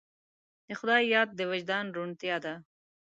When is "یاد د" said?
1.15-1.39